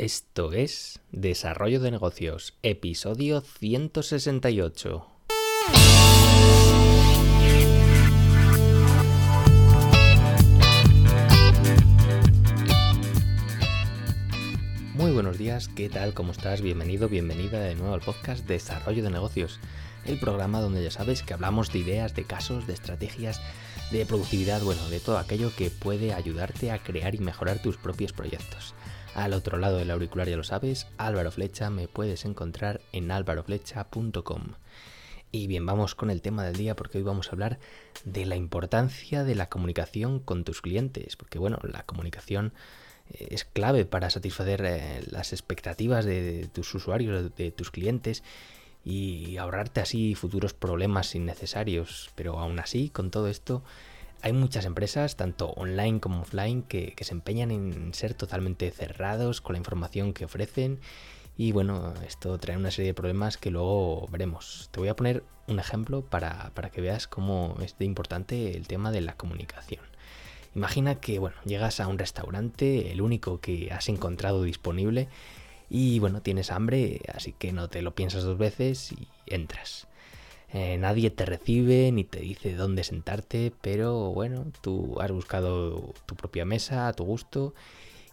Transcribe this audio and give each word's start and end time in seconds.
Esto 0.00 0.54
es 0.54 0.98
Desarrollo 1.12 1.78
de 1.78 1.90
Negocios, 1.90 2.54
episodio 2.62 3.42
168. 3.42 5.06
Muy 14.94 15.10
buenos 15.12 15.36
días, 15.36 15.68
¿qué 15.68 15.90
tal? 15.90 16.14
¿Cómo 16.14 16.32
estás? 16.32 16.62
Bienvenido, 16.62 17.10
bienvenida 17.10 17.60
de 17.60 17.74
nuevo 17.74 17.92
al 17.92 18.00
podcast 18.00 18.46
Desarrollo 18.46 19.02
de 19.02 19.10
Negocios, 19.10 19.60
el 20.06 20.18
programa 20.18 20.62
donde 20.62 20.82
ya 20.82 20.90
sabes 20.90 21.22
que 21.22 21.34
hablamos 21.34 21.70
de 21.74 21.80
ideas, 21.80 22.14
de 22.14 22.24
casos, 22.24 22.66
de 22.66 22.72
estrategias, 22.72 23.42
de 23.90 24.06
productividad, 24.06 24.62
bueno, 24.62 24.88
de 24.88 25.00
todo 25.00 25.18
aquello 25.18 25.52
que 25.54 25.68
puede 25.68 26.14
ayudarte 26.14 26.70
a 26.70 26.78
crear 26.78 27.14
y 27.14 27.18
mejorar 27.18 27.60
tus 27.60 27.76
propios 27.76 28.14
proyectos. 28.14 28.74
Al 29.14 29.32
otro 29.34 29.58
lado 29.58 29.78
del 29.78 29.90
auricular 29.90 30.28
ya 30.28 30.36
lo 30.36 30.44
sabes, 30.44 30.86
Álvaro 30.96 31.30
Flecha, 31.32 31.68
me 31.68 31.88
puedes 31.88 32.24
encontrar 32.24 32.80
en 32.92 33.10
álvaroflecha.com. 33.10 34.54
Y 35.32 35.46
bien, 35.46 35.66
vamos 35.66 35.94
con 35.94 36.10
el 36.10 36.22
tema 36.22 36.44
del 36.44 36.56
día 36.56 36.76
porque 36.76 36.98
hoy 36.98 37.04
vamos 37.04 37.28
a 37.28 37.32
hablar 37.32 37.58
de 38.04 38.26
la 38.26 38.36
importancia 38.36 39.24
de 39.24 39.34
la 39.34 39.48
comunicación 39.48 40.20
con 40.20 40.44
tus 40.44 40.60
clientes, 40.60 41.16
porque 41.16 41.38
bueno, 41.38 41.58
la 41.62 41.84
comunicación 41.84 42.52
eh, 43.12 43.28
es 43.30 43.44
clave 43.44 43.84
para 43.84 44.10
satisfacer 44.10 44.62
eh, 44.64 45.02
las 45.08 45.32
expectativas 45.32 46.04
de 46.04 46.48
tus 46.52 46.72
usuarios, 46.74 47.34
de 47.36 47.50
tus 47.50 47.70
clientes 47.70 48.22
y 48.84 49.36
ahorrarte 49.36 49.80
así 49.80 50.14
futuros 50.14 50.54
problemas 50.54 51.14
innecesarios. 51.14 52.10
Pero 52.14 52.38
aún 52.38 52.58
así, 52.58 52.90
con 52.90 53.10
todo 53.10 53.28
esto, 53.28 53.62
hay 54.22 54.32
muchas 54.32 54.64
empresas, 54.64 55.16
tanto 55.16 55.50
online 55.50 56.00
como 56.00 56.22
offline, 56.22 56.62
que, 56.62 56.94
se 57.00 57.12
empeñan 57.12 57.50
en 57.50 57.94
ser 57.94 58.14
totalmente 58.14 58.70
cerrados 58.70 59.40
con 59.40 59.54
la 59.54 59.58
información 59.58 60.12
que 60.12 60.24
ofrecen. 60.24 60.80
Y 61.36 61.52
bueno, 61.52 61.94
esto 62.06 62.36
trae 62.38 62.56
una 62.56 62.70
serie 62.70 62.90
de 62.90 62.94
problemas 62.94 63.38
que 63.38 63.50
luego 63.50 64.06
veremos. 64.08 64.68
Te 64.72 64.80
voy 64.80 64.88
a 64.88 64.96
poner 64.96 65.24
un 65.46 65.58
ejemplo 65.58 66.02
para, 66.02 66.50
para 66.54 66.70
que 66.70 66.80
veas 66.80 67.06
cómo 67.06 67.56
es 67.62 67.78
de 67.78 67.86
importante 67.86 68.56
el 68.56 68.66
tema 68.66 68.92
de 68.92 69.00
la 69.00 69.16
comunicación. 69.16 69.82
Imagina 70.54 70.96
que 70.96 71.18
bueno, 71.18 71.36
llegas 71.44 71.80
a 71.80 71.86
un 71.86 71.98
restaurante, 71.98 72.92
el 72.92 73.00
único 73.00 73.40
que 73.40 73.70
has 73.72 73.88
encontrado 73.88 74.42
disponible, 74.42 75.08
y 75.70 76.00
bueno, 76.00 76.20
tienes 76.20 76.50
hambre, 76.50 77.00
así 77.14 77.32
que 77.32 77.52
no 77.52 77.68
te 77.68 77.80
lo 77.80 77.94
piensas 77.94 78.24
dos 78.24 78.36
veces 78.36 78.92
y 78.92 79.06
entras. 79.26 79.86
Eh, 80.52 80.78
nadie 80.78 81.10
te 81.10 81.24
recibe 81.24 81.92
ni 81.92 82.04
te 82.04 82.20
dice 82.20 82.54
dónde 82.54 82.82
sentarte, 82.82 83.52
pero 83.60 84.12
bueno, 84.12 84.46
tú 84.62 85.00
has 85.00 85.12
buscado 85.12 85.94
tu 86.06 86.16
propia 86.16 86.44
mesa 86.44 86.88
a 86.88 86.92
tu 86.92 87.04
gusto 87.04 87.54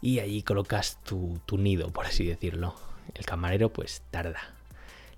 y 0.02 0.20
allí 0.20 0.44
colocas 0.44 1.00
tu, 1.04 1.40
nido, 1.58 1.90
por 1.90 2.06
así 2.06 2.26
decirlo. 2.26 2.76
El 3.16 3.26
camarero 3.26 3.74
pues 3.74 4.04
tarda. 4.12 4.54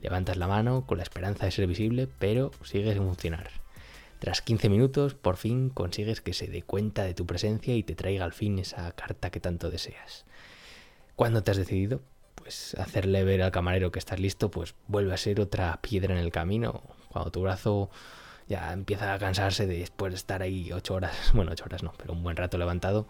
Levantas 0.02 0.38
la 0.38 0.48
mano 0.48 0.86
con 0.86 0.98
la 0.98 1.04
esperanza 1.04 1.46
de 1.46 1.52
ser 1.52 1.68
visible, 1.68 2.08
pero 2.20 2.52
sigues 2.64 2.94
sin 2.94 3.04
funcionar. 3.04 3.50
Tras 4.20 4.42
15 4.42 4.70
minutos, 4.70 5.14
por 5.14 5.36
fin 5.36 5.70
consigues 5.70 6.22
que 6.22 6.34
se 6.34 6.48
dé 6.48 6.62
cuenta 6.62 7.04
de 7.04 7.14
tu 7.14 7.26
presencia 7.26 7.76
y 7.76 7.84
te 7.84 7.96
traiga 7.96 8.24
al 8.24 8.34
fin 8.34 8.60
esa 8.60 8.92
carta 8.94 9.30
que 9.30 9.42
tanto 9.42 9.70
deseas. 9.70 10.26
¿Cuándo 11.16 11.44
te 11.44 11.52
has 11.52 11.58
decidido? 11.58 12.02
pues 12.40 12.74
hacerle 12.76 13.24
ver 13.24 13.42
al 13.42 13.52
camarero 13.52 13.92
que 13.92 14.00
estás 14.00 14.20
listo, 14.20 14.50
pues 14.50 14.74
vuelve 14.88 15.14
a 15.14 15.18
ser 15.18 15.42
otra 15.42 15.78
piedra 15.82 16.16
en 16.16 16.22
el 16.22 16.32
camino. 16.32 16.82
Cuando 17.10 17.32
tu 17.32 17.42
brazo 17.42 17.90
ya 18.48 18.74
empieza 18.74 19.14
a 19.14 19.20
cansarse 19.20 19.68
de 19.68 19.80
después 19.80 20.14
de 20.14 20.18
estar 20.18 20.42
ahí 20.42 20.72
ocho 20.72 20.96
horas, 20.96 21.16
bueno, 21.34 21.52
ocho 21.52 21.66
horas 21.66 21.84
no, 21.84 21.94
pero 21.98 22.14
un 22.14 22.24
buen 22.24 22.38
rato 22.38 22.58
levantado, 22.58 23.08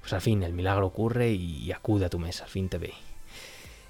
pues 0.00 0.12
al 0.12 0.20
fin 0.20 0.42
el 0.42 0.52
milagro 0.52 0.86
ocurre 0.86 1.30
y 1.32 1.70
acude 1.72 2.06
a 2.06 2.10
tu 2.10 2.18
mesa, 2.18 2.44
al 2.44 2.50
fin 2.50 2.68
te 2.68 2.78
ve. 2.78 2.94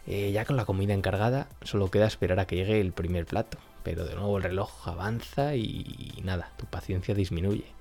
Eh, 0.06 0.32
ya 0.32 0.44
con 0.44 0.56
la 0.56 0.64
comida 0.64 0.94
encargada, 0.94 1.48
solo 1.62 1.90
queda 1.90 2.06
esperar 2.06 2.40
a 2.40 2.46
que 2.46 2.56
llegue 2.56 2.80
el 2.80 2.92
primer 2.92 3.26
plato, 3.26 3.58
pero 3.82 4.04
de 4.04 4.14
nuevo 4.14 4.38
el 4.38 4.42
reloj 4.42 4.88
avanza 4.88 5.54
y 5.54 6.20
nada, 6.24 6.50
tu 6.56 6.66
paciencia 6.66 7.14
disminuye 7.14 7.80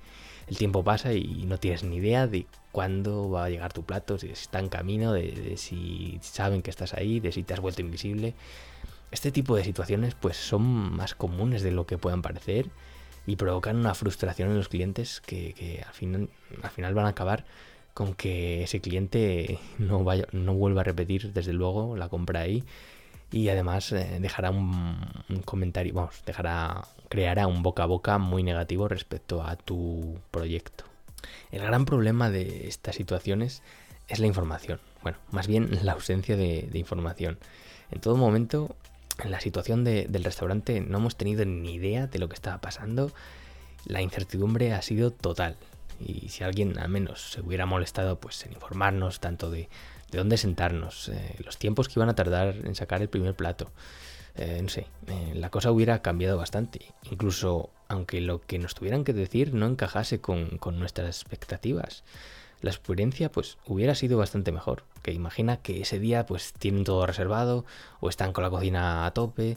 el 0.50 0.58
tiempo 0.58 0.82
pasa 0.82 1.14
y 1.14 1.44
no 1.46 1.58
tienes 1.58 1.84
ni 1.84 1.96
idea 1.96 2.26
de 2.26 2.44
cuándo 2.72 3.30
va 3.30 3.44
a 3.44 3.50
llegar 3.50 3.72
tu 3.72 3.84
plato, 3.84 4.18
si 4.18 4.26
está 4.26 4.58
en 4.58 4.68
camino, 4.68 5.12
de, 5.12 5.56
si 5.56 6.18
saben 6.22 6.60
que 6.60 6.70
estás 6.70 6.92
ahí, 6.92 7.20
de 7.20 7.30
si 7.30 7.44
te 7.44 7.54
has 7.54 7.60
vuelto 7.60 7.82
invisible. 7.82 8.34
Este 9.10 9.32
tipo 9.32 9.56
de 9.56 9.64
situaciones 9.64 10.14
pues 10.14 10.36
son 10.36 10.62
más 10.62 11.14
comunes 11.14 11.62
de 11.62 11.72
lo 11.72 11.86
que 11.86 11.98
puedan 11.98 12.22
parecer 12.22 12.66
y 13.26 13.36
provocan 13.36 13.76
una 13.76 13.94
frustración 13.94 14.50
en 14.50 14.56
los 14.56 14.68
clientes 14.68 15.20
que, 15.20 15.84
al, 15.86 15.92
final, 15.92 16.28
al 16.62 16.70
final 16.70 16.94
van 16.94 17.06
a 17.06 17.10
acabar 17.10 17.44
con 17.94 18.14
que 18.14 18.62
ese 18.62 18.80
cliente 18.80 19.58
no, 19.78 20.04
vaya, 20.04 20.26
no 20.32 20.54
vuelva 20.54 20.82
a 20.82 20.84
repetir 20.84 21.32
desde 21.32 21.52
luego 21.52 21.96
la 21.96 22.08
compra 22.08 22.40
ahí 22.40 22.64
y 23.32 23.48
además 23.48 23.92
eh, 23.92 24.18
dejará 24.20 24.50
un, 24.50 24.96
comentario, 25.44 25.94
vamos, 25.94 26.22
dejará, 26.26 26.82
creará 27.08 27.46
un 27.46 27.62
boca 27.62 27.84
a 27.84 27.86
boca 27.86 28.18
muy 28.18 28.42
negativo 28.42 28.88
respecto 28.88 29.42
a 29.42 29.56
tu 29.56 30.18
proyecto. 30.30 30.84
El 31.52 31.62
gran 31.62 31.84
problema 31.84 32.30
de 32.30 32.66
estas 32.66 32.96
situaciones 32.96 33.62
es 34.08 34.18
la 34.18 34.26
información, 34.26 34.80
bueno, 35.02 35.18
más 35.30 35.46
bien 35.46 35.78
la 35.84 35.92
ausencia 35.92 36.36
de, 36.36 36.68
información. 36.74 37.38
En 37.90 38.00
todo 38.00 38.16
momento, 38.16 38.74
en 38.84 38.89
la 39.24 39.40
situación 39.40 39.84
del 39.84 40.24
restaurante 40.24 40.80
no 40.80 40.98
hemos 40.98 41.16
tenido 41.16 41.44
ni 41.44 41.74
idea 41.74 42.06
de 42.06 42.18
lo 42.18 42.28
que 42.28 42.34
estaba 42.34 42.60
pasando, 42.60 43.12
la 43.84 44.02
incertidumbre 44.02 44.72
ha 44.72 44.82
sido 44.82 45.10
total. 45.10 45.56
Y 45.98 46.30
si 46.30 46.44
alguien 46.44 46.78
al 46.78 46.88
menos 46.88 47.32
se 47.32 47.40
hubiera 47.42 47.66
molestado 47.66 48.18
pues 48.18 48.44
en 48.46 48.52
informarnos 48.52 49.20
tanto 49.20 49.50
de 49.50 49.68
de 50.10 50.18
dónde 50.18 50.36
sentarnos, 50.36 51.08
eh, 51.08 51.36
los 51.44 51.58
tiempos 51.58 51.88
que 51.88 51.94
iban 51.96 52.08
a 52.08 52.14
tardar 52.14 52.56
en 52.64 52.74
sacar 52.74 53.02
el 53.02 53.08
primer 53.08 53.34
plato. 53.34 53.70
Eh, 54.36 54.60
no 54.62 54.68
sé, 54.68 54.86
eh, 55.06 55.32
la 55.34 55.50
cosa 55.50 55.70
hubiera 55.70 56.02
cambiado 56.02 56.36
bastante. 56.36 56.92
Incluso 57.10 57.70
aunque 57.88 58.20
lo 58.20 58.40
que 58.40 58.58
nos 58.58 58.74
tuvieran 58.74 59.04
que 59.04 59.12
decir 59.12 59.54
no 59.54 59.66
encajase 59.66 60.20
con, 60.20 60.58
nuestras 60.78 61.08
expectativas. 61.08 62.04
La 62.60 62.70
experiencia 62.70 63.30
pues 63.30 63.58
hubiera 63.66 63.94
sido 63.94 64.18
bastante 64.18 64.52
mejor. 64.52 64.84
Que 65.02 65.12
imagina 65.12 65.58
que 65.58 65.80
ese 65.80 65.98
día 65.98 66.26
pues 66.26 66.52
tienen 66.52 66.84
todo 66.84 67.06
reservado 67.06 67.64
o 68.00 68.08
están 68.08 68.32
con 68.32 68.44
la 68.44 68.50
cocina 68.50 69.06
a 69.06 69.10
tope. 69.12 69.56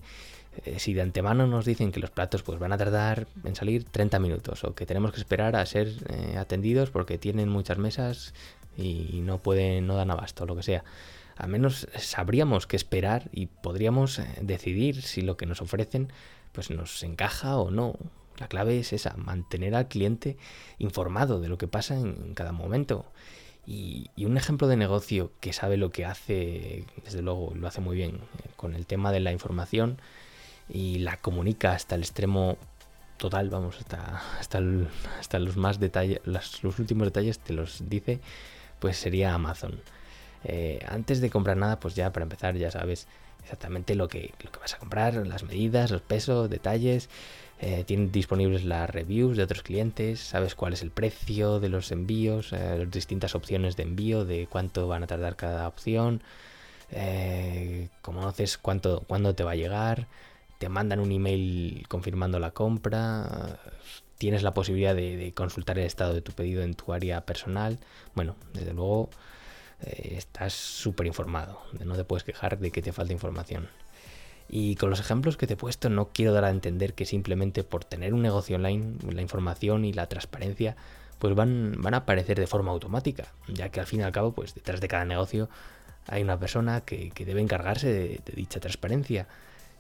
si 0.78 0.94
de 0.94 1.02
antemano 1.02 1.48
nos 1.48 1.66
dicen 1.66 1.92
que 1.92 2.00
los 2.00 2.12
platos 2.12 2.44
pues 2.44 2.60
van 2.60 2.72
a 2.72 2.78
tardar 2.78 3.28
en 3.44 3.56
salir 3.56 3.84
30 3.86 4.20
minutos 4.20 4.64
o 4.64 4.76
que 4.76 4.86
tenemos 4.86 5.12
que 5.12 5.20
esperar 5.20 5.56
a 5.56 5.66
ser 5.66 5.90
atendidos 6.38 6.92
porque 6.92 7.18
tienen 7.18 7.50
muchas 7.50 7.78
mesas 7.78 8.34
y 8.78 9.22
no 9.22 9.40
pueden, 9.40 9.88
no 9.88 9.96
dan 9.96 10.12
abasto, 10.12 10.46
lo 10.46 10.56
que 10.56 10.64
sea. 10.64 10.84
Al 11.36 11.50
menos 11.50 11.88
sabríamos 11.98 12.68
qué 12.68 12.76
esperar 12.76 13.30
y 13.32 13.48
podríamos 13.48 14.20
eh, 14.20 14.28
decidir 14.42 15.02
si 15.02 15.22
lo 15.22 15.38
que 15.38 15.46
nos 15.46 15.62
ofrecen 15.62 16.12
pues 16.52 16.70
nos 16.70 17.02
encaja 17.04 17.58
o 17.58 17.72
no. 17.72 17.96
La 18.38 18.48
clave 18.48 18.80
es 18.80 18.94
esa, 18.94 19.16
mantener 19.18 19.76
al 19.76 19.88
cliente 19.88 20.38
informado 20.80 21.40
de 21.40 21.50
lo 21.50 21.58
que 21.58 21.68
pasa 21.68 21.96
en 21.96 22.34
cada 22.34 22.52
momento. 22.52 23.06
Y, 23.66 24.10
un 24.18 24.38
ejemplo 24.38 24.68
de 24.68 24.76
negocio 24.76 25.32
que 25.40 25.54
sabe 25.54 25.78
lo 25.78 25.92
que 25.92 26.06
hace, 26.06 26.86
desde 27.04 27.22
luego 27.22 27.54
lo 27.56 27.68
hace 27.68 27.82
muy 27.82 27.96
bien, 27.96 28.16
eh, 28.16 28.50
con 28.56 28.76
el 28.76 28.86
tema 28.86 29.12
de 29.12 29.20
la 29.22 29.32
información 29.32 30.00
y 30.70 31.00
la 31.00 31.22
comunica 31.22 31.74
hasta 31.74 31.96
el 31.96 32.02
extremo 32.02 32.58
total, 33.18 33.50
vamos, 33.50 33.78
hasta, 33.80 34.22
hasta, 34.40 34.60
hasta 35.20 35.40
los 35.40 35.56
más 35.56 35.80
detalles, 35.80 36.20
los 36.26 36.80
últimos 36.80 37.08
detalles 37.08 37.40
te 37.40 37.54
los 37.54 37.90
dice 37.90 38.20
pues 38.84 38.98
sería 38.98 39.34
Amazon. 39.34 39.80
Eh, 40.44 40.86
antes 40.90 41.22
de 41.22 41.30
comprar 41.30 41.56
nada, 41.56 41.80
pues 41.80 41.96
ya 41.96 42.12
para 42.12 42.26
empezar 42.26 42.58
ya 42.58 42.70
sabes 42.70 43.08
exactamente 43.44 43.96
lo 43.96 44.08
que, 44.08 44.34
lo 44.44 44.52
que 44.52 44.60
vas 44.60 44.74
a 44.74 44.80
comprar, 44.80 45.28
las 45.28 45.44
medidas, 45.44 45.92
los 45.92 46.02
pesos, 46.02 46.50
detalles. 46.50 47.10
Eh, 47.60 47.84
tienen 47.86 48.12
disponibles 48.12 48.66
las 48.66 48.90
reviews 48.90 49.38
de 49.38 49.44
otros 49.44 49.64
clientes, 49.64 50.20
sabes 50.20 50.56
cuál 50.56 50.74
es 50.74 50.82
el 50.82 50.92
precio 50.92 51.60
de 51.60 51.70
los 51.70 51.92
envíos, 51.92 52.52
eh, 52.52 52.76
las 52.80 52.92
distintas 52.92 53.36
opciones 53.36 53.78
de 53.78 53.84
envío, 53.84 54.26
de 54.26 54.48
cuánto 54.48 54.88
van 54.88 55.04
a 55.04 55.08
tardar 55.08 55.36
cada 55.36 55.68
opción, 55.68 56.22
conoces 58.02 58.58
cuánto, 58.58 59.04
cuándo 59.08 59.34
te 59.34 59.44
va 59.44 59.52
a 59.52 59.56
llegar, 59.56 60.08
te 60.58 60.70
mandan 60.70 61.00
un 61.00 61.12
email 61.12 61.86
confirmando 61.88 62.40
la 62.40 62.52
compra, 62.52 63.60
tienes 64.18 64.44
la 64.44 64.54
posibilidad 64.54 64.96
de, 64.96 65.34
consultar 65.36 65.78
el 65.78 65.86
estado 65.86 66.14
de 66.14 66.22
tu 66.22 66.32
pedido 66.32 66.64
en 66.64 66.76
tu 66.76 66.94
área 66.94 67.26
personal. 67.26 67.80
Bueno, 68.16 68.38
desde 68.54 68.74
luego 68.74 69.10
eh, 69.86 70.16
estás 70.18 70.54
súper 70.54 71.08
informado, 71.08 71.62
no 71.84 71.96
te 71.96 72.04
puedes 72.04 72.24
quejar 72.24 72.60
de 72.60 72.72
que 72.72 72.82
te 72.82 72.92
falta 72.92 73.14
información. 73.14 73.70
Y 74.50 74.76
con 74.76 74.90
los 74.90 75.00
ejemplos 75.00 75.38
que 75.38 75.48
te 75.48 75.54
he 75.54 75.58
puesto 75.58 75.90
no 75.90 76.10
quiero 76.10 76.34
dar 76.34 76.44
a 76.46 76.50
entender 76.50 76.94
que 76.94 77.06
simplemente 77.06 77.64
por 77.64 77.86
tener 77.86 78.14
un 78.14 78.22
negocio 78.22 78.58
online 78.58 78.98
la 79.10 79.22
información 79.22 79.86
y 79.86 79.94
la 79.94 80.08
transparencia 80.08 80.76
pues 81.18 81.34
van, 81.34 81.76
van 81.78 81.94
a 81.94 81.98
aparecer 81.98 82.38
de 82.40 82.48
forma 82.48 82.72
automática, 82.72 83.28
ya 83.48 83.70
que 83.70 83.80
al 83.80 83.86
fin 83.86 84.02
y 84.02 84.04
al 84.04 84.12
cabo 84.12 84.34
pues 84.34 84.54
detrás 84.54 84.82
de 84.82 84.88
cada 84.90 85.06
negocio 85.06 85.50
hay 86.08 86.22
una 86.22 86.38
persona 86.38 86.82
que, 86.82 87.12
debe 87.26 87.42
encargarse 87.42 87.88
de 87.88 88.22
dicha 88.36 88.60
transparencia 88.60 89.28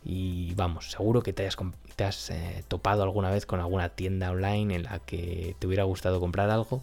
y 0.06 0.54
vamos, 0.56 0.92
seguro 0.92 1.22
que 1.22 1.32
te, 1.34 1.48
has 1.48 2.30
eh, 2.30 2.64
topado 2.68 3.04
alguna 3.04 3.30
vez 3.30 3.46
con 3.46 3.60
alguna 3.60 3.90
tienda 3.90 4.32
online 4.32 4.76
en 4.76 4.84
la 4.84 5.00
que 5.00 5.56
te 5.60 5.68
hubiera 5.68 5.84
gustado 5.84 6.20
comprar 6.20 6.50
algo, 6.50 6.82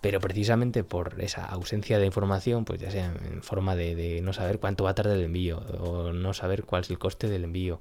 pero 0.00 0.20
precisamente 0.20 0.84
por 0.84 1.20
esa 1.20 1.44
ausencia 1.44 1.98
de 1.98 2.06
información, 2.06 2.64
pues 2.64 2.80
ya 2.80 2.90
sea 2.90 3.06
en 3.06 3.42
forma 3.42 3.74
de, 3.76 4.20
no 4.22 4.32
saber 4.32 4.58
cuánto 4.60 4.84
va 4.84 4.90
a 4.90 4.94
tardar 4.94 5.16
el 5.16 5.24
envío, 5.24 5.58
o 5.80 6.12
no 6.12 6.34
saber 6.34 6.64
cuál 6.64 6.82
es 6.82 6.90
el 6.90 6.98
coste 6.98 7.28
del 7.28 7.44
envío, 7.44 7.80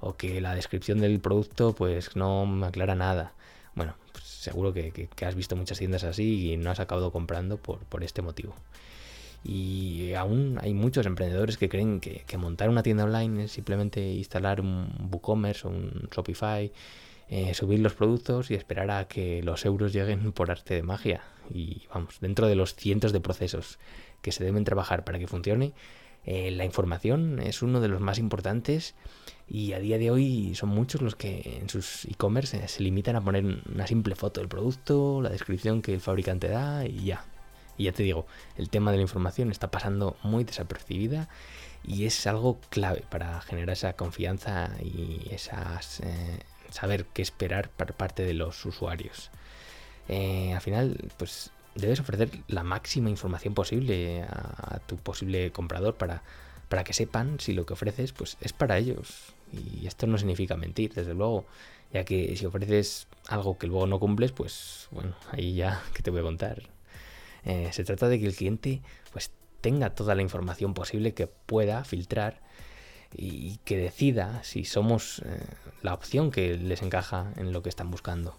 o 0.00 0.16
que 0.16 0.40
la 0.40 0.54
descripción 0.54 1.00
del 1.00 1.20
producto 1.20 1.74
pues 1.74 2.16
no 2.16 2.46
me 2.46 2.66
aclara 2.66 2.94
nada. 2.94 3.32
Bueno, 3.74 3.94
pues 4.12 4.24
seguro 4.24 4.72
que, 4.72 5.08
has 5.26 5.34
visto 5.34 5.56
muchas 5.56 5.78
tiendas 5.78 6.04
así 6.04 6.52
y 6.52 6.56
no 6.56 6.70
has 6.70 6.80
acabado 6.80 7.12
comprando 7.12 7.56
por, 7.56 7.80
por 7.80 8.04
este 8.04 8.22
motivo. 8.22 8.54
Y 9.44 10.14
aún 10.14 10.58
hay 10.60 10.74
muchos 10.74 11.06
emprendedores 11.06 11.56
que 11.56 11.68
creen 11.68 12.00
que, 12.00 12.24
montar 12.36 12.68
una 12.68 12.82
tienda 12.82 13.04
online 13.04 13.44
es 13.44 13.52
simplemente 13.52 14.00
instalar 14.00 14.60
un 14.60 15.08
WooCommerce 15.10 15.66
o 15.66 15.70
un 15.70 16.08
Shopify, 16.14 16.72
eh, 17.30 17.54
subir 17.54 17.80
los 17.80 17.94
productos 17.94 18.50
y 18.50 18.54
esperar 18.54 18.90
a 18.90 19.06
que 19.06 19.42
los 19.42 19.64
euros 19.64 19.92
lleguen 19.92 20.32
por 20.32 20.50
arte 20.50 20.74
de 20.74 20.82
magia. 20.82 21.22
Y 21.50 21.82
vamos, 21.92 22.20
dentro 22.20 22.46
de 22.46 22.54
los 22.54 22.74
cientos 22.74 23.12
de 23.12 23.20
procesos 23.20 23.78
que 24.22 24.32
se 24.32 24.44
deben 24.44 24.64
trabajar 24.64 25.04
para 25.04 25.18
que 25.18 25.26
funcione, 25.26 25.72
eh, 26.24 26.50
la 26.50 26.64
información 26.64 27.38
es 27.38 27.62
uno 27.62 27.80
de 27.80 27.88
los 27.88 28.00
más 28.00 28.18
importantes 28.18 28.94
y 29.48 29.72
a 29.72 29.78
día 29.78 29.96
de 29.98 30.10
hoy 30.10 30.54
son 30.54 30.68
muchos 30.68 31.00
los 31.00 31.16
que 31.16 31.58
en 31.60 31.70
sus 31.70 32.04
e-commerce 32.04 32.68
se 32.68 32.82
limitan 32.82 33.16
a 33.16 33.22
poner 33.22 33.62
una 33.72 33.86
simple 33.86 34.14
foto 34.14 34.40
del 34.40 34.48
producto, 34.48 35.22
la 35.22 35.30
descripción 35.30 35.80
que 35.80 35.94
el 35.94 36.00
fabricante 36.00 36.48
da 36.48 36.84
y 36.84 37.04
ya, 37.04 37.24
y 37.78 37.84
ya 37.84 37.92
te 37.92 38.02
digo, 38.02 38.26
el 38.56 38.68
tema 38.68 38.90
de 38.90 38.98
la 38.98 39.04
información 39.04 39.50
está 39.50 39.70
pasando 39.70 40.16
muy 40.22 40.44
desapercibida 40.44 41.30
y 41.82 42.04
es 42.04 42.26
algo 42.26 42.60
clave 42.68 43.04
para 43.08 43.40
generar 43.40 43.70
esa 43.70 43.94
confianza 43.94 44.70
y 44.82 45.28
esas, 45.30 46.00
eh, 46.00 46.40
saber 46.70 47.06
qué 47.06 47.22
esperar 47.22 47.70
por 47.70 47.94
parte 47.94 48.24
de 48.24 48.34
los 48.34 48.64
usuarios. 48.64 49.30
Eh, 50.08 50.52
al 50.54 50.60
final, 50.60 51.10
pues 51.16 51.50
debes 51.74 52.00
ofrecer 52.00 52.30
la 52.48 52.62
máxima 52.62 53.10
información 53.10 53.54
posible 53.54 54.22
a, 54.22 54.80
tu 54.86 54.96
posible 54.96 55.52
comprador 55.52 55.94
para, 55.94 56.22
para 56.68 56.84
que 56.84 56.92
sepan 56.92 57.38
si 57.40 57.52
lo 57.52 57.66
que 57.66 57.74
ofreces 57.74 58.12
pues, 58.12 58.36
es 58.40 58.52
para 58.52 58.78
ellos. 58.78 59.34
Y 59.52 59.86
esto 59.86 60.06
no 60.06 60.18
significa 60.18 60.56
mentir, 60.56 60.92
desde 60.94 61.14
luego, 61.14 61.46
ya 61.92 62.04
que 62.04 62.36
si 62.36 62.46
ofreces 62.46 63.06
algo 63.28 63.58
que 63.58 63.66
luego 63.66 63.86
no 63.86 63.98
cumples, 63.98 64.32
pues 64.32 64.88
bueno, 64.90 65.14
ahí 65.30 65.54
ya, 65.54 65.82
¿qué 65.94 66.02
te 66.02 66.10
voy 66.10 66.20
a 66.20 66.24
contar? 66.24 66.62
Eh, 67.44 67.70
se 67.72 67.84
trata 67.84 68.08
de 68.08 68.18
que 68.18 68.26
el 68.26 68.34
cliente 68.34 68.82
pues, 69.12 69.30
tenga 69.60 69.94
toda 69.94 70.14
la 70.14 70.22
información 70.22 70.74
posible 70.74 71.14
que 71.14 71.26
pueda 71.26 71.84
filtrar 71.84 72.40
y 73.14 73.58
que 73.64 73.76
decida 73.76 74.42
si 74.44 74.64
somos 74.64 75.20
eh, 75.24 75.40
la 75.82 75.94
opción 75.94 76.30
que 76.30 76.56
les 76.56 76.82
encaja 76.82 77.32
en 77.36 77.52
lo 77.52 77.62
que 77.62 77.68
están 77.68 77.90
buscando. 77.90 78.36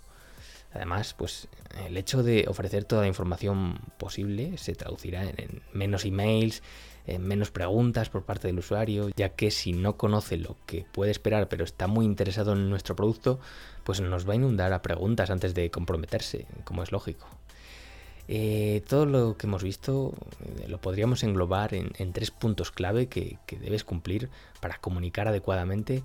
Además, 0.73 1.15
pues 1.17 1.47
el 1.87 1.97
hecho 1.97 2.21
de 2.21 2.45
ofrecer 2.47 2.83
toda 2.83 3.01
la 3.01 3.07
información 3.07 3.79
posible 3.97 4.57
se 4.57 4.75
traducirá 4.75 5.23
en, 5.23 5.63
menos 5.73 6.05
emails, 6.05 6.61
en 7.07 7.23
menos 7.25 7.49
preguntas 7.49 8.09
por 8.09 8.23
parte 8.23 8.47
del 8.47 8.59
usuario, 8.59 9.09
ya 9.15 9.29
que 9.29 9.49
si 9.49 9.73
no 9.73 9.97
conoce 9.97 10.37
lo 10.37 10.57
que 10.67 10.85
puede 10.91 11.09
esperar 11.09 11.49
pero 11.49 11.63
está 11.63 11.87
muy 11.87 12.05
interesado 12.05 12.53
en 12.53 12.69
nuestro 12.69 12.95
producto, 12.95 13.39
pues 13.83 13.99
nos 13.99 14.29
va 14.29 14.33
a 14.33 14.35
inundar 14.35 14.73
a 14.73 14.83
preguntas 14.83 15.31
antes 15.31 15.55
de 15.55 15.71
comprometerse, 15.71 16.45
como 16.65 16.83
es 16.83 16.91
lógico. 16.91 17.27
Eh, 18.31 18.83
todo 18.87 19.07
lo 19.07 19.37
que 19.37 19.47
hemos 19.47 19.63
visto 19.63 20.13
eh, 20.45 20.67
lo 20.67 20.79
podríamos 20.79 21.23
englobar 21.23 21.73
en, 21.73 22.13
tres 22.13 22.29
puntos 22.29 22.69
clave 22.69 23.07
que, 23.07 23.39
debes 23.59 23.83
cumplir 23.83 24.29
para 24.61 24.77
comunicar 24.77 25.27
adecuadamente 25.27 26.03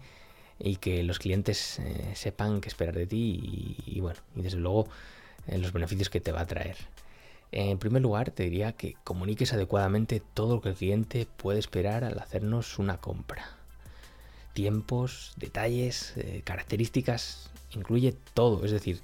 y 0.58 0.76
que 0.76 1.02
los 1.02 1.18
clientes 1.18 1.80
eh, 1.80 2.12
sepan 2.14 2.62
qué 2.62 2.68
esperar 2.68 2.94
de 2.94 3.06
ti 3.06 3.76
y, 3.84 4.00
bueno, 4.00 4.18
y 4.34 4.40
desde 4.40 4.56
luego 4.56 4.88
los 5.48 5.74
beneficios 5.74 6.08
que 6.08 6.20
te 6.20 6.32
va 6.32 6.40
a 6.40 6.46
traer. 6.46 6.78
En 7.52 7.76
primer 7.76 8.00
lugar, 8.00 8.30
te 8.30 8.44
diría 8.44 8.72
que 8.72 8.96
comuniques 9.04 9.52
adecuadamente 9.52 10.22
todo 10.32 10.56
lo 10.56 10.62
que 10.62 10.70
el 10.70 10.76
cliente 10.76 11.26
puede 11.36 11.58
esperar 11.58 12.04
al 12.04 12.18
hacernos 12.18 12.78
una 12.78 12.96
compra. 12.96 13.44
Tiempos, 14.54 15.34
detalles, 15.36 16.14
características, 16.44 17.50
incluye 17.72 18.16
todo, 18.32 18.64
es 18.64 18.70
decir, 18.70 19.02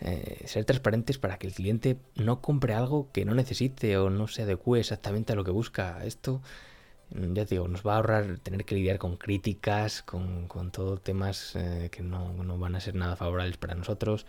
eh, 0.00 0.44
ser 0.46 0.64
transparentes 0.64 1.18
para 1.18 1.38
que 1.38 1.46
el 1.46 1.54
cliente 1.54 1.98
no 2.16 2.42
compre 2.42 2.74
algo 2.74 3.10
que 3.12 3.24
no 3.24 3.34
necesite 3.34 3.96
o 3.96 4.10
no 4.10 4.28
se 4.28 4.42
adecue 4.42 4.80
exactamente 4.80 5.32
a 5.32 5.36
lo 5.36 5.44
que 5.44 5.50
busca. 5.50 6.04
Esto, 6.04 6.42
mm, 7.10 7.34
ya 7.34 7.44
digo, 7.44 7.68
nos 7.68 7.86
va 7.86 7.94
a 7.94 7.96
ahorrar 7.96 8.38
tener 8.40 8.64
que 8.64 8.74
lidiar 8.74 8.98
con 8.98 9.16
críticas, 9.16 10.02
con, 10.02 10.48
con 10.48 10.70
todo 10.70 10.98
temas 10.98 11.56
eh, 11.56 11.88
que 11.90 12.02
no, 12.02 12.32
no, 12.32 12.58
van 12.58 12.76
a 12.76 12.80
ser 12.80 12.94
nada 12.94 13.16
favorables 13.16 13.56
para 13.56 13.74
nosotros. 13.74 14.26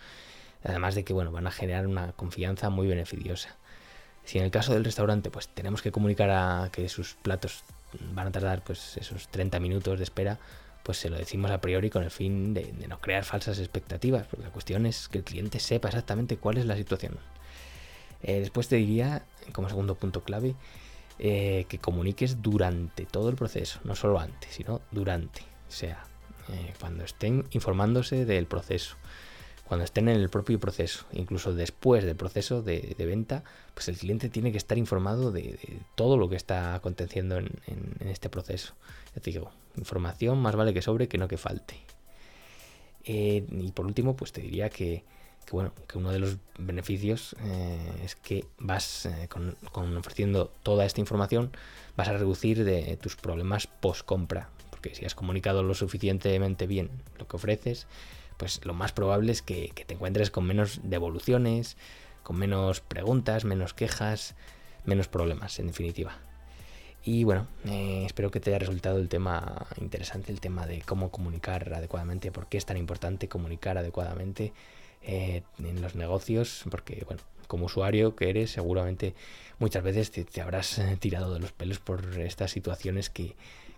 Además 0.63 0.95
de 0.95 1.03
que, 1.03 1.13
bueno, 1.13 1.31
van 1.31 1.47
a 1.47 1.51
generar 1.51 1.87
una 1.87 2.13
confianza 2.13 2.69
muy 2.69 2.87
beneficiosa. 2.87 3.57
Si 4.23 4.37
en 4.39 4.45
el 4.45 4.51
caso 4.51 4.73
del 4.73 4.83
restaurante, 4.85 5.29
pues 5.31 5.47
tenemos 5.49 5.81
que 5.81 5.91
comunicar 5.91 6.29
a 6.31 6.69
que 6.71 6.89
sus 6.89 7.15
platos 7.15 7.63
van 8.13 8.27
a 8.27 8.31
tardar 8.31 8.63
pues 8.63 8.97
esos 8.97 9.29
30 9.29 9.59
minutos 9.59 9.97
de 9.99 10.03
espera, 10.03 10.39
pues 10.87 10.99
se 10.99 11.09
lo 11.09 11.17
decimos 11.17 11.51
a 11.51 11.59
priori 11.59 11.89
con 11.89 12.03
el 12.03 12.11
fin 12.11 12.53
de, 12.53 12.71
no 12.87 13.01
crear 13.01 13.25
falsas 13.25 13.59
expectativas, 13.59 14.25
porque 14.25 14.45
la 14.45 14.53
cuestión 14.53 14.85
es 14.85 15.09
que 15.09 15.17
el 15.17 15.25
cliente 15.25 15.59
sepa 15.59 15.89
exactamente 15.89 16.37
cuál 16.37 16.57
es 16.57 16.65
la 16.65 16.77
situación. 16.77 17.17
Eh, 18.23 18.39
después 18.39 18.69
te 18.69 18.77
diría, 18.77 19.25
como 19.51 19.67
segundo 19.67 19.95
punto 19.95 20.23
clave, 20.23 20.55
eh, 21.19 21.65
que 21.67 21.77
comuniques 21.77 22.41
durante 22.41 23.05
todo 23.05 23.27
el 23.27 23.35
proceso, 23.35 23.81
no 23.83 23.97
solo 23.97 24.17
antes, 24.17 24.55
sino 24.55 24.79
durante, 24.91 25.41
o 25.41 25.71
sea, 25.71 26.05
eh, 26.53 26.73
cuando 26.79 27.03
estén 27.03 27.45
informándose 27.51 28.23
del 28.23 28.45
proceso, 28.45 28.95
cuando 29.67 29.83
estén 29.83 30.07
en 30.07 30.15
el 30.15 30.29
propio 30.29 30.59
proceso, 30.59 31.05
incluso 31.11 31.53
después 31.53 32.05
del 32.05 32.15
proceso 32.15 32.61
de, 32.61 32.95
venta, 32.97 33.43
pues 33.73 33.89
el 33.89 33.97
cliente 33.97 34.29
tiene 34.29 34.51
que 34.53 34.57
estar 34.57 34.77
informado 34.77 35.31
de, 35.31 35.59
todo 35.95 36.17
lo 36.17 36.29
que 36.29 36.37
está 36.37 36.73
aconteciendo 36.73 37.37
en, 37.37 37.49
este 37.99 38.29
proceso. 38.29 38.73
Te 39.13 39.29
digo, 39.29 39.51
información 39.75 40.39
más 40.39 40.55
vale 40.55 40.73
que 40.73 40.81
sobre 40.81 41.09
que 41.09 41.17
no 41.17 41.27
que 41.27 41.37
falte. 41.37 41.75
Eh, 43.03 43.45
y 43.49 43.71
por 43.73 43.85
último, 43.85 44.15
pues 44.15 44.31
te 44.31 44.41
diría 44.41 44.69
que, 44.69 45.03
bueno, 45.51 45.73
que 45.85 45.97
uno 45.97 46.11
de 46.11 46.19
los 46.19 46.37
beneficios 46.57 47.35
eh, 47.43 48.01
es 48.05 48.15
que 48.15 48.45
vas 48.59 49.05
eh, 49.05 49.27
con, 49.27 49.57
con, 49.73 49.97
ofreciendo 49.97 50.49
toda 50.63 50.85
esta 50.85 51.01
información, 51.01 51.51
vas 51.97 52.07
a 52.07 52.13
reducir 52.13 52.63
de 52.63 52.97
tus 53.01 53.17
problemas 53.17 53.67
post 53.67 54.05
compra. 54.05 54.49
Porque 54.69 54.95
si 54.95 55.03
has 55.03 55.15
comunicado 55.15 55.61
lo 55.63 55.73
suficientemente 55.73 56.67
bien 56.67 56.89
lo 57.17 57.27
que 57.27 57.35
ofreces, 57.35 57.87
pues 58.37 58.63
lo 58.65 58.73
más 58.73 58.91
probable 58.91 59.31
es 59.31 59.41
que, 59.41 59.73
te 59.85 59.93
encuentres 59.93 60.31
con 60.31 60.45
menos 60.45 60.79
devoluciones, 60.83 61.77
con 62.23 62.37
menos 62.37 62.81
preguntas, 62.81 63.45
menos 63.45 63.73
quejas, 63.73 64.35
menos 64.85 65.07
problemas, 65.07 65.59
en 65.59 65.67
definitiva. 65.67 66.17
Y 67.03 67.23
bueno, 67.23 67.47
eh, 67.65 68.03
espero 68.05 68.31
que 68.31 68.39
te 68.39 68.49
haya 68.49 68.59
resultado 68.59 68.97
el 68.97 69.09
tema 69.09 69.67
interesante, 69.79 70.31
el 70.31 70.41
tema 70.41 70.65
de 70.65 70.81
cómo 70.81 71.09
comunicar 71.09 71.73
adecuadamente, 71.73 72.31
por 72.31 72.47
qué 72.47 72.57
es 72.57 72.65
tan 72.65 72.77
importante 72.77 73.29
comunicar 73.29 73.77
adecuadamente 73.77 74.53
eh, 75.03 75.43
en 75.59 75.81
los 75.81 75.95
negocios, 75.95 76.63
porque 76.69 77.03
bueno, 77.05 77.21
como 77.47 77.65
usuario 77.65 78.15
que 78.15 78.29
eres, 78.29 78.51
seguramente 78.51 79.15
muchas 79.57 79.83
veces 79.83 80.11
te 80.11 80.41
habrás 80.41 80.77
eh, 80.79 80.97
tirado 80.99 81.33
de 81.33 81.39
los 81.39 81.53
pelos 81.53 81.79
por 81.79 82.19
estas 82.19 82.51
situaciones 82.51 83.09
que, 83.09 83.35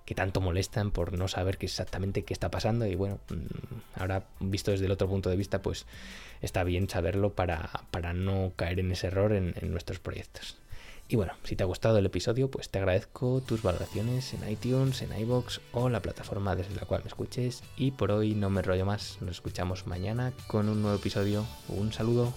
que 0.09 0.15
tanto 0.15 0.41
molestan 0.41 0.89
por 0.89 1.15
no 1.15 1.27
saber 1.27 1.59
qué 1.59 1.67
exactamente 1.67 2.23
qué 2.23 2.33
está 2.33 2.49
pasando 2.49 2.87
y 2.87 2.95
bueno, 2.95 3.19
mm, 3.29 3.99
ahora 4.01 4.23
visto 4.39 4.71
desde 4.71 4.87
el 4.87 4.91
otro 4.91 5.07
punto 5.07 5.29
de 5.29 5.35
vista 5.35 5.61
pues 5.61 5.85
está 6.41 6.63
bien 6.63 6.89
saberlo 6.89 7.33
para, 7.33 7.69
para 7.91 8.11
no 8.11 8.53
caer 8.55 8.79
en 8.79 8.91
ese 8.91 9.05
error 9.05 9.33
en, 9.33 9.53
nuestros 9.69 9.99
proyectos. 9.99 10.57
Y 11.07 11.15
bueno, 11.15 11.33
si 11.43 11.55
te 11.55 11.61
ha 11.61 11.67
gustado 11.67 11.99
el 11.99 12.07
episodio, 12.07 12.49
pues 12.49 12.71
te 12.71 12.79
agradezco 12.79 13.41
tus 13.41 13.61
valoraciones 13.61 14.33
en 14.33 14.49
iTunes, 14.49 15.03
en 15.03 15.15
iBox 15.15 15.61
o 15.73 15.89
la 15.89 16.01
plataforma 16.01 16.55
desde 16.55 16.73
la 16.73 16.87
cual 16.87 17.03
me 17.03 17.09
escuches. 17.09 17.61
Y 17.77 17.91
por 17.91 18.09
hoy 18.11 18.33
no 18.33 18.49
me 18.49 18.63
rollo 18.63 18.87
más, 18.87 19.19
nos 19.21 19.35
escuchamos 19.35 19.85
mañana 19.85 20.33
con 20.47 20.69
un 20.69 20.81
nuevo 20.81 20.97
episodio. 20.97 21.45
Un 21.67 21.93
saludo. 21.93 22.33